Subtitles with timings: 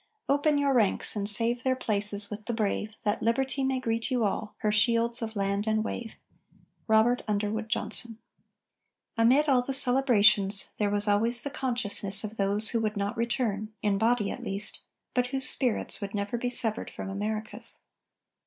[0.27, 4.23] _Open your ranks and save Their places with the brave, That Liberty may greet you
[4.23, 6.15] all, her shields of land and wave.
[6.87, 8.17] ROBERT UNDERWOOD JOHNSON.
[9.15, 13.73] Amid all the celebrations, there was always the consciousness of those who would not return,
[13.83, 14.81] in body, at least,
[15.13, 17.81] but whose spirits would never be severed from America's.